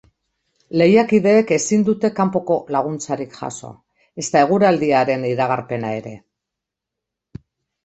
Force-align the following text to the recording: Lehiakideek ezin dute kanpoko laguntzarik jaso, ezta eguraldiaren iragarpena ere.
Lehiakideek 0.81 1.53
ezin 1.57 1.85
dute 1.89 2.11
kanpoko 2.19 2.57
laguntzarik 2.77 3.37
jaso, 3.43 3.71
ezta 4.25 4.43
eguraldiaren 4.47 5.29
iragarpena 5.35 5.95
ere. 6.01 6.17